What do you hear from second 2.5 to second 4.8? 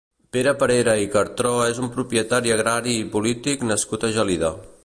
agrari i polític nascut a Gelida.